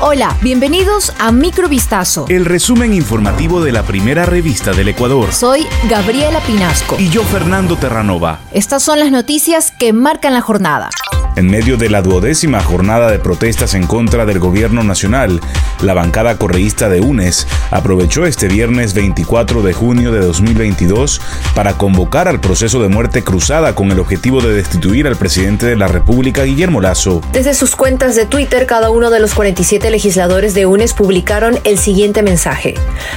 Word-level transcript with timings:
Hola, 0.00 0.36
bienvenidos 0.42 1.12
a 1.18 1.32
Microvistazo. 1.32 2.26
El 2.28 2.44
resumen 2.44 2.94
informativo 2.94 3.60
de 3.60 3.72
la 3.72 3.82
primera 3.82 4.24
revista 4.26 4.72
del 4.72 4.86
Ecuador. 4.86 5.32
Soy 5.32 5.66
Gabriela 5.90 6.38
Pinasco. 6.38 6.94
Y 7.00 7.08
yo, 7.08 7.24
Fernando 7.24 7.76
Terranova. 7.76 8.38
Estas 8.52 8.84
son 8.84 9.00
las 9.00 9.10
noticias 9.10 9.72
que 9.72 9.92
marcan 9.92 10.34
la 10.34 10.40
jornada. 10.40 10.88
En 11.34 11.50
medio 11.50 11.76
de 11.76 11.90
la 11.90 12.00
duodécima 12.00 12.60
jornada 12.60 13.10
de 13.10 13.18
protestas 13.18 13.74
en 13.74 13.88
contra 13.88 14.24
del 14.24 14.38
gobierno 14.38 14.84
nacional, 14.84 15.40
la 15.82 15.94
bancada 15.94 16.36
correísta 16.38 16.88
de 16.88 17.00
UNES 17.00 17.46
aprovechó 17.70 18.26
este 18.26 18.48
viernes 18.48 18.94
24 18.94 19.62
de 19.62 19.72
junio 19.72 20.12
de 20.12 20.20
2022 20.20 21.20
para 21.54 21.74
convocar 21.74 22.28
al 22.28 22.40
proceso 22.40 22.82
de 22.82 22.88
muerte 22.88 23.22
cruzada 23.22 23.74
con 23.74 23.90
el 23.92 23.98
objetivo 23.98 24.40
de 24.40 24.54
destituir 24.54 25.06
al 25.06 25.16
presidente 25.16 25.66
de 25.66 25.76
la 25.76 25.88
República, 25.88 26.42
Guillermo 26.42 26.80
Lazo. 26.80 27.20
Desde 27.32 27.54
sus 27.54 27.76
cuentas 27.76 28.16
de 28.16 28.26
Twitter, 28.26 28.66
cada 28.66 28.90
uno 28.90 29.10
de 29.10 29.20
los 29.20 29.34
47 29.34 29.90
legisladores 29.90 30.54
de 30.54 30.66
UNES 30.66 30.94
publicaron 30.94 31.58
el 31.64 31.78
siguiente 31.78 32.22
mensaje. 32.22 32.74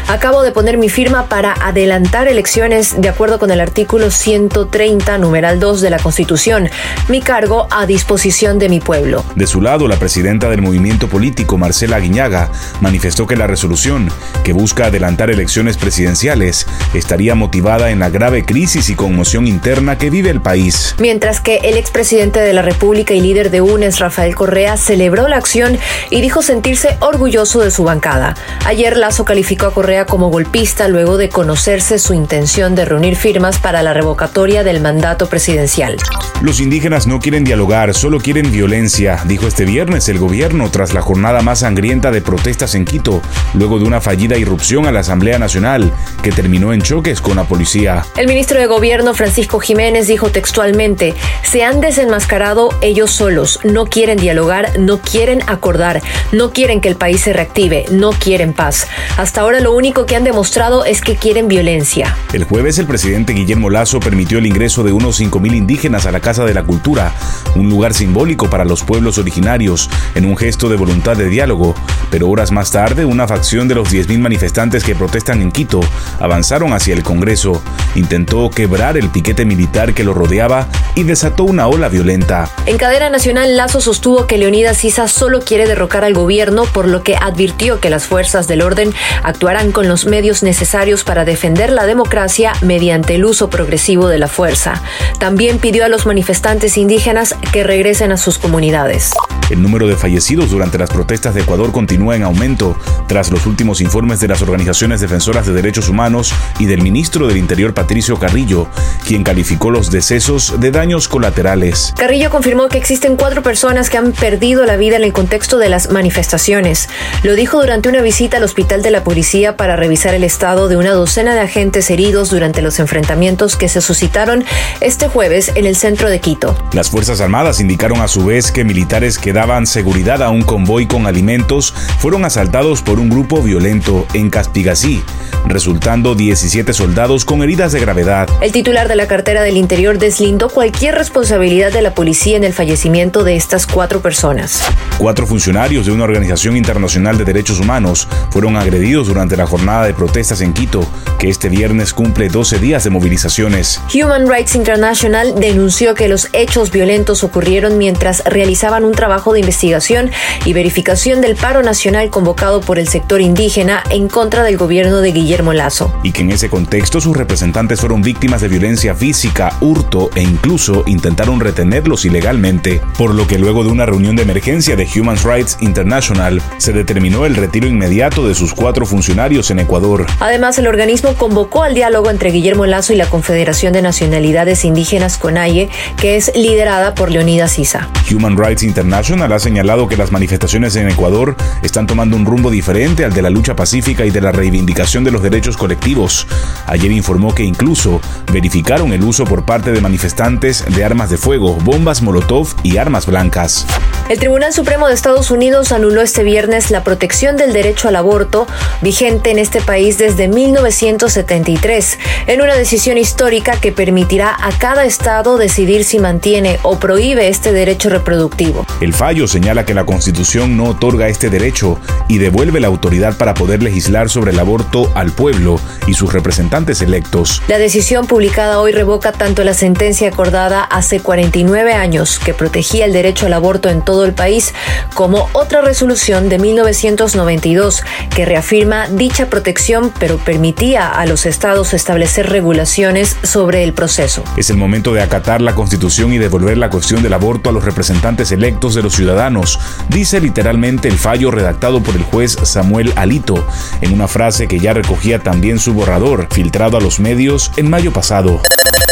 Acabo 0.08 0.44
de 0.44 0.52
poner 0.52 0.78
mi 0.78 0.90
firma 0.90 1.28
para 1.28 1.54
adelantar 1.54 2.28
elecciones 2.28 3.02
de 3.02 3.10
acuerdo 3.10 3.40
con 3.40 3.52
el 3.52 3.60
artículo 3.60 4.12
130, 4.12 5.18
numeral 5.18 5.60
2 5.60 5.82
de 5.82 5.90
la 5.90 6.00
Constitución. 6.00 6.70
Mi 7.08 7.22
cargo 7.22 7.68
a 7.72 7.86
disposición 7.86 8.60
de 8.60 8.70
mi 8.70 8.80
pueblo. 8.80 9.24
De 9.36 9.48
su 9.48 9.62
lado, 9.62 9.88
la 9.88 9.98
presidenta 9.98 10.50
del 10.50 10.62
movimiento 10.62 11.08
político, 11.08 11.58
Marcela 11.58 12.00
Guiñaga, 12.00 12.51
manifestó 12.80 13.28
que 13.28 13.36
la 13.36 13.48
resolución, 13.48 14.10
que 14.44 14.54
busca 14.54 14.86
adelantar 14.86 15.30
elecciones 15.30 15.78
presidenciales, 15.78 16.68
estaría 16.94 17.36
motivada 17.36 17.92
en 17.92 18.00
la 18.00 18.10
grave 18.10 18.46
crisis 18.46 18.90
y 18.90 18.96
conmoción 18.96 19.48
interna 19.48 19.98
que 19.98 20.10
vive 20.10 20.30
el 20.30 20.42
país. 20.42 20.96
Mientras 21.00 21.40
que 21.40 21.58
el 21.64 21.78
expresidente 21.78 22.40
de 22.40 22.54
la 22.54 22.62
República 22.62 23.14
y 23.14 23.22
líder 23.22 23.52
de 23.52 23.62
UNES, 23.62 24.00
Rafael 24.00 24.36
Correa, 24.36 24.78
celebró 24.78 25.28
la 25.28 25.38
acción 25.38 25.78
y 26.10 26.22
dijo 26.22 26.42
sentirse 26.42 26.98
orgulloso 27.00 27.62
de 27.62 27.72
su 27.72 27.84
bancada. 27.84 28.36
Ayer 28.66 28.98
Lazo 28.98 29.26
calificó 29.26 29.68
a 29.68 29.74
Correa 29.74 30.06
como 30.06 30.30
golpista 30.30 30.88
luego 30.88 31.18
de 31.18 31.30
conocerse 31.30 32.00
su 32.00 32.14
intención 32.14 32.76
de 32.76 32.86
reunir 32.86 33.16
firmas 33.16 33.60
para 33.60 33.82
la 33.84 33.94
revocatoria 33.94 34.64
del 34.64 34.82
mandato 34.82 35.28
presidencial. 35.28 35.98
Los 36.42 36.60
indígenas 36.60 37.08
no 37.08 37.20
quieren 37.20 37.44
dialogar, 37.44 37.94
solo 37.94 38.20
quieren 38.20 38.52
violencia, 38.52 39.20
dijo 39.26 39.48
este 39.48 39.66
viernes 39.66 40.10
el 40.10 40.20
gobierno 40.20 40.70
tras 40.72 40.94
la 40.94 41.02
jornada 41.02 41.42
más 41.42 41.60
sangrienta 41.60 42.12
de 42.12 42.22
protestas 42.22 42.41
en 42.44 42.86
Quito, 42.86 43.22
luego 43.54 43.78
de 43.78 43.86
una 43.86 44.02
fallida 44.02 44.36
irrupción 44.38 44.88
a 44.88 44.92
la 44.92 45.02
Asamblea 45.02 45.38
Nacional, 45.38 45.94
que 46.24 46.32
terminó 46.32 46.74
en 46.74 46.82
choques 46.82 47.22
con 47.22 47.36
la 47.36 47.44
policía. 47.44 48.04
El 48.18 48.28
ministro 48.28 48.60
de 48.60 48.66
Gobierno, 48.66 49.14
Francisco 49.14 49.60
Jiménez, 49.60 50.08
dijo 50.08 50.30
textualmente, 50.30 51.14
se 51.44 51.64
han 51.64 51.82
desenmascarado 51.82 52.70
ellos 52.82 53.12
solos, 53.12 53.60
no 53.64 53.86
quieren 53.86 54.18
dialogar, 54.18 54.80
no 54.80 55.00
quieren 55.00 55.42
acordar, 55.48 56.02
no 56.32 56.52
quieren 56.52 56.82
que 56.82 56.90
el 56.90 56.96
país 56.96 57.22
se 57.22 57.34
reactive, 57.34 57.86
no 57.92 58.12
quieren 58.12 58.54
paz. 58.54 58.88
Hasta 59.18 59.42
ahora 59.42 59.60
lo 59.60 59.74
único 59.74 60.06
que 60.06 60.16
han 60.16 60.24
demostrado 60.24 60.84
es 60.84 61.02
que 61.02 61.16
quieren 61.16 61.48
violencia. 61.48 62.16
El 62.34 62.46
jueves 62.46 62.80
el 62.80 62.88
presidente 62.88 63.34
Guillermo 63.34 63.70
Lazo 63.70 64.00
permitió 64.00 64.40
el 64.40 64.48
ingreso 64.48 64.84
de 64.84 64.92
unos 64.92 65.22
5.000 65.22 65.56
indígenas 65.56 66.06
a 66.06 66.12
la 66.12 66.22
Casa 66.22 66.44
de 66.46 66.54
la 66.54 66.64
Cultura, 66.64 67.14
un 67.56 67.70
lugar 67.70 67.94
simbólico 67.94 68.50
para 68.50 68.66
los 68.66 68.84
pueblos 68.84 69.20
originarios, 69.20 69.90
en 70.16 70.26
un 70.26 70.38
gesto 70.38 70.70
de 70.70 70.78
voluntad 70.78 71.16
de 71.16 71.30
diálogo, 71.30 71.76
pero 72.10 72.31
horas 72.32 72.52
más 72.52 72.72
tarde 72.72 73.06
una 73.06 73.28
facción 73.28 73.68
de 73.68 73.76
los 73.76 73.92
10.000 73.92 74.20
manifestantes 74.20 74.84
que 74.84 74.96
protestan 74.96 75.42
en 75.42 75.52
Quito 75.52 75.82
avanzaron 76.20 76.74
hacia 76.74 76.94
el 76.94 77.04
Congreso, 77.04 77.62
intentó 77.96 78.50
quebrar 78.50 78.98
el 78.98 79.10
piquete 79.10 79.46
militar 79.46 79.94
que 79.94 80.04
lo 80.04 80.14
rodeaba 80.14 80.68
y 80.96 81.04
desató 81.04 81.44
una 81.44 81.68
ola 81.68 81.90
violenta. 81.90 82.50
En 82.66 82.78
cadena 82.78 83.10
nacional, 83.10 83.58
Lazo 83.58 83.82
sostuvo 83.82 84.28
que 84.28 84.38
Leonidas 84.38 84.78
Sisa 84.78 85.08
solo 85.08 85.42
quiere 85.42 85.68
derrocar 85.68 86.04
al 86.04 86.14
gobierno, 86.14 86.66
por 86.66 86.88
lo 86.88 87.04
que 87.04 87.16
advirtió 87.16 87.80
que 87.80 87.90
las 87.90 88.06
fuerzas 88.06 88.48
del 88.48 88.62
orden 88.62 88.94
actuarán 89.24 89.72
con 89.72 89.88
los 89.88 90.06
medios 90.06 90.44
necesarios 90.44 91.04
para 91.04 91.26
defender 91.26 91.72
la 91.72 91.86
democracia 91.86 92.54
mediante 92.62 93.16
el 93.16 93.26
uso 93.26 93.50
progresivo 93.50 94.08
de 94.08 94.20
la 94.20 94.28
fuerza. 94.28 94.82
También 95.20 95.60
pidió 95.60 95.86
a 95.86 95.90
los 95.90 96.06
manifestantes 96.06 96.78
indígenas 96.78 97.36
que 97.52 97.64
regresen 97.64 98.12
a 98.12 98.18
sus 98.18 98.38
comunidades. 98.38 99.12
El 99.52 99.62
número 99.62 99.86
de 99.86 99.98
fallecidos 99.98 100.50
durante 100.50 100.78
las 100.78 100.90
protestas 100.90 101.36
de 101.36 101.42
Ecuador 101.42 101.74
continúa 101.74 102.16
en 102.16 102.24
aumento 102.24 102.78
tras 103.10 103.32
los 103.32 103.46
últimos 103.46 103.82
informes 103.82 104.22
de 104.22 104.30
las 104.30 104.42
organizaciones 104.42 105.02
defensoras 105.02 105.46
de 105.46 105.52
derechos 105.52 105.90
humanos 105.90 106.34
y 106.58 106.68
del 106.68 106.82
ministro 106.82 107.28
del 107.28 107.36
Interior 107.36 107.74
Patricio 107.74 108.18
Carrillo, 108.18 108.68
quien 109.06 109.26
calificó 109.26 109.70
los 109.70 109.92
decesos 109.92 110.62
de 110.62 110.72
daños 110.72 111.10
colaterales. 111.10 111.94
Carrillo 111.98 112.30
confirmó 112.30 112.70
que 112.70 112.78
existen 112.78 113.18
cuatro 113.18 113.44
personas 113.44 113.90
que 113.90 113.98
han 113.98 114.14
perdido 114.14 114.66
la 114.66 114.78
vida 114.78 114.96
en 114.96 115.04
el 115.04 115.12
contexto 115.12 115.58
de 115.58 115.68
las 115.68 115.92
manifestaciones. 115.92 116.88
Lo 117.24 117.36
dijo 117.36 117.60
durante 117.60 117.90
una 117.90 118.02
visita 118.02 118.38
al 118.38 118.44
hospital 118.44 118.82
de 118.82 118.92
la 118.92 119.04
policía 119.04 119.58
para 119.58 119.76
revisar 119.76 120.14
el 120.14 120.24
estado 120.24 120.70
de 120.70 120.78
una 120.78 120.92
docena 120.92 121.34
de 121.36 121.42
agentes 121.42 121.90
heridos 121.90 122.30
durante 122.30 122.62
los 122.62 122.80
enfrentamientos 122.80 123.58
que 123.58 123.68
se 123.68 123.82
suscitaron 123.82 124.46
este 124.80 125.10
jueves 125.10 125.52
en 125.56 125.66
el 125.66 125.76
centro 125.76 126.10
de 126.10 126.22
Quito. 126.22 126.56
Las 126.72 126.90
Fuerzas 126.90 127.20
Armadas 127.20 127.60
indicaron 127.60 128.00
a 128.00 128.08
su 128.08 128.24
vez 128.24 128.54
que 128.54 128.64
militares 128.64 129.18
quedaron 129.18 129.41
daban 129.42 129.66
seguridad 129.66 130.22
a 130.22 130.30
un 130.30 130.44
convoy 130.44 130.86
con 130.86 131.08
alimentos 131.08 131.74
fueron 131.98 132.26
asaltados 132.26 132.84
por 132.84 133.00
un 133.00 133.10
grupo 133.10 133.42
violento 133.42 134.06
en 134.14 134.30
Caspigasí, 134.30 135.02
resultando 135.48 136.14
17 136.14 136.74
soldados 136.74 137.26
con 137.26 137.42
heridas 137.42 137.72
de 137.72 137.80
gravedad. 137.80 138.30
El 138.42 138.52
titular 138.52 138.88
de 138.88 138.96
la 138.96 139.08
cartera 139.08 139.42
del 139.42 139.58
Interior 139.58 139.98
deslindó 139.98 140.48
cualquier 140.50 140.94
responsabilidad 140.94 141.74
de 141.74 141.82
la 141.82 141.96
policía 141.96 142.38
en 142.38 142.44
el 142.44 142.54
fallecimiento 142.54 143.24
de 143.24 143.36
estas 143.36 143.66
cuatro 143.66 144.00
personas. 144.00 144.62
Cuatro 145.00 145.26
funcionarios 145.26 145.88
de 145.88 145.92
una 145.92 146.04
organización 146.04 146.56
internacional 146.56 147.18
de 147.18 147.26
derechos 147.26 147.60
humanos 147.60 148.08
fueron 148.30 148.58
agredidos 148.58 149.08
durante 149.08 149.38
la 149.38 149.48
jornada 149.48 149.88
de 149.88 149.96
protestas 149.96 150.42
en 150.42 150.54
Quito, 150.54 150.86
que 151.18 151.30
este 151.30 151.50
viernes 151.50 151.96
cumple 151.96 152.30
12 152.30 152.60
días 152.60 152.84
de 152.84 152.92
movilizaciones. 152.92 153.82
Human 153.92 154.30
Rights 154.30 154.54
International 154.54 155.34
denunció 155.34 155.96
que 155.96 156.08
los 156.08 156.30
hechos 156.34 156.70
violentos 156.70 157.24
ocurrieron 157.24 157.80
mientras 157.80 158.24
realizaban 158.26 158.86
un 158.86 158.92
trabajo 158.92 159.31
de 159.34 159.40
investigación 159.40 160.12
y 160.46 160.54
verificación 160.54 161.22
del 161.22 161.36
paro 161.36 161.64
nacional 161.64 162.10
convocado 162.10 162.62
por 162.62 162.80
el 162.80 162.88
sector 162.88 163.22
indígena 163.22 163.84
en 163.90 164.08
contra 164.08 164.44
del 164.44 164.58
gobierno 164.58 165.02
de 165.02 165.12
Guillermo 165.12 165.54
Lazo. 165.54 165.94
Y 166.04 166.12
que 166.12 166.22
en 166.22 166.32
ese 166.32 166.50
contexto 166.50 167.02
sus 167.02 167.16
representantes 167.16 167.80
fueron 167.80 168.02
víctimas 168.02 168.42
de 168.42 168.48
violencia 168.48 168.96
física, 168.96 169.56
hurto 169.62 170.10
e 170.16 170.22
incluso 170.22 170.84
intentaron 170.88 171.40
retenerlos 171.40 172.06
ilegalmente, 172.06 172.82
por 172.98 173.14
lo 173.14 173.28
que 173.28 173.38
luego 173.38 173.64
de 173.64 173.70
una 173.70 173.86
reunión 173.86 174.16
de 174.16 174.24
emergencia 174.24 174.76
de 174.76 174.88
Human 174.96 175.18
Rights 175.24 175.58
International 175.62 176.42
se 176.58 176.74
determinó 176.74 177.26
el 177.26 177.36
retiro 177.36 177.68
inmediato 177.68 178.28
de 178.28 178.36
sus 178.36 178.54
cuatro 178.54 178.86
funcionarios 178.86 179.52
en 179.52 179.60
Ecuador. 179.60 180.06
Además, 180.20 180.58
el 180.58 180.68
organismo 180.68 181.16
convocó 181.16 181.64
al 181.64 181.76
diálogo 181.76 182.10
entre 182.10 182.32
Guillermo 182.32 182.66
Lazo 182.66 182.94
y 182.94 182.96
la 182.96 183.08
Confederación 183.08 183.74
de 183.74 183.82
Nacionalidades 183.82 184.66
Indígenas 184.66 185.18
CONAIE, 185.18 185.70
que 185.98 186.16
es 186.16 186.32
liderada 186.36 186.96
por 186.96 187.12
Leonidas 187.12 187.52
Sisa. 187.52 187.90
Human 188.12 188.38
Rights 188.38 188.64
International 188.64 189.21
ha 189.22 189.40
señalado 189.40 189.88
que 189.88 189.98
las 189.98 190.12
manifestaciones 190.12 190.76
en 190.76 190.90
Ecuador 190.90 191.36
están 191.62 191.86
tomando 191.86 192.16
un 192.16 192.26
rumbo 192.26 192.50
diferente 192.50 193.06
al 193.06 193.14
de 193.14 193.22
la 193.22 193.30
lucha 193.30 193.56
pacífica 193.56 194.04
y 194.04 194.10
de 194.10 194.20
la 194.20 194.32
reivindicación 194.32 195.04
de 195.04 195.12
los 195.12 195.22
derechos 195.22 195.58
colectivos. 195.58 196.28
Ayer 196.66 196.92
informó 196.92 197.36
que 197.36 197.44
incluso 197.44 198.02
verificaron 198.32 198.94
el 198.94 199.04
uso 199.04 199.26
por 199.26 199.46
parte 199.46 199.72
de 199.72 199.80
manifestantes 199.80 200.66
de 200.66 200.84
armas 200.84 201.10
de 201.10 201.18
fuego, 201.18 201.56
bombas 201.56 202.02
Molotov 202.02 202.48
y 202.64 202.78
armas 202.78 203.06
blancas. 203.06 203.68
El 204.10 204.20
Tribunal 204.20 204.52
Supremo 204.52 204.88
de 204.88 204.94
Estados 204.94 205.32
Unidos 205.32 205.72
anuló 205.72 206.02
este 206.02 206.24
viernes 206.24 206.72
la 206.72 206.84
protección 206.84 207.38
del 207.38 207.54
derecho 207.54 207.88
al 207.88 207.96
aborto 207.96 208.48
vigente 208.82 209.32
en 209.32 209.40
este 209.40 209.62
país 209.62 209.98
desde 209.98 210.28
1973, 210.28 212.00
en 212.28 212.42
una 212.42 212.56
decisión 212.56 212.98
histórica 212.98 213.54
que 213.62 213.72
permitirá 213.72 214.36
a 214.38 214.52
cada 214.58 214.86
estado 214.86 215.38
decidir 215.38 215.86
si 215.86 216.00
mantiene 216.00 216.60
o 216.64 216.80
prohíbe 216.80 217.30
este 217.30 217.54
derecho 217.54 217.90
reproductivo. 217.90 218.66
El 218.82 218.94
fallo 218.94 219.11
señala 219.12 219.66
que 219.66 219.74
la 219.74 219.86
Constitución 219.86 220.56
no 220.56 220.70
otorga 220.70 221.10
este 221.10 221.30
derecho 221.30 221.78
y 222.08 222.18
devuelve 222.18 222.62
la 222.62 222.68
autoridad 222.68 223.18
para 223.18 223.34
poder 223.34 223.62
legislar 223.62 224.10
sobre 224.10 224.32
el 224.32 224.40
aborto 224.40 224.90
al 224.96 225.12
pueblo 225.12 225.60
y 225.86 225.96
sus 225.96 226.14
representantes 226.14 226.82
electos. 226.82 227.44
La 227.50 227.58
decisión 227.58 228.08
publicada 228.08 228.60
hoy 228.62 228.72
revoca 228.72 229.12
tanto 229.12 229.44
la 229.44 229.54
sentencia 229.54 230.08
acordada 230.08 230.64
hace 230.64 231.02
49 231.02 231.74
años 231.74 232.20
que 232.20 232.34
protegía 232.34 232.86
el 232.86 232.94
derecho 232.94 233.26
al 233.26 233.34
aborto 233.34 233.70
en 233.70 233.84
todo 233.84 234.06
el 234.06 234.14
país, 234.14 234.54
como 234.94 235.30
otra 235.34 235.62
resolución 235.62 236.30
de 236.30 236.40
1992 236.40 237.84
que 238.16 238.26
reafirma 238.26 238.88
dicha 238.88 239.30
protección 239.30 239.92
pero 240.00 240.18
permitía 240.20 240.88
a 240.88 241.06
los 241.06 241.26
estados 241.26 241.74
establecer 241.74 242.30
regulaciones 242.30 243.18
sobre 243.24 243.66
el 243.66 243.74
proceso. 243.74 244.24
Es 244.38 244.50
el 244.50 244.58
momento 244.58 244.94
de 244.94 245.02
acatar 245.02 245.42
la 245.42 245.54
Constitución 245.54 246.14
y 246.14 246.18
devolver 246.18 246.58
la 246.58 246.70
cuestión 246.70 247.04
del 247.04 247.14
aborto 247.14 247.50
a 247.50 247.54
los 247.54 247.66
representantes 247.66 248.32
electos 248.32 248.74
de 248.74 248.84
los 248.84 248.91
ciudadanos, 248.92 249.60
dice 249.90 250.20
literalmente 250.20 250.88
el 250.88 250.98
fallo 250.98 251.32
redactado 251.32 251.82
por 251.82 251.96
el 251.96 252.04
juez 252.04 252.38
Samuel 252.44 252.94
Alito, 252.96 253.46
en 253.82 253.94
una 253.94 254.08
frase 254.08 254.48
que 254.48 254.60
ya 254.60 254.74
recogía 254.74 255.20
también 255.20 255.60
su 255.60 255.74
borrador, 255.74 256.28
filtrado 256.32 256.78
a 256.78 256.82
los 256.82 257.00
medios 257.00 257.52
en 257.58 257.70
mayo 257.70 257.92
pasado. 257.92 258.42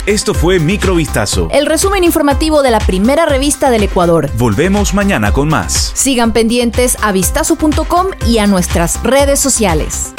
Esto 0.06 0.34
fue 0.34 0.60
Microvistazo. 0.60 1.50
El 1.52 1.66
resumen 1.68 2.04
informativo 2.04 2.64
de 2.64 2.72
la 2.72 2.80
primera 2.80 3.26
revista 3.26 3.70
del 3.70 3.84
Ecuador. 3.84 4.30
Volvemos 4.38 4.94
mañana 4.94 5.32
con 5.34 5.50
más. 5.50 5.92
Sigan 5.94 6.34
pendientes 6.34 6.98
a 7.02 7.12
vistazo.com 7.12 8.08
y 8.26 8.40
a 8.40 8.48
nuestras 8.48 9.04
redes 9.04 9.40
sociales. 9.40 10.14